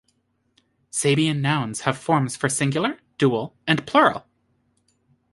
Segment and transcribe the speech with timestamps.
[0.91, 4.25] Sabaean nouns have forms for singular, dual and plural.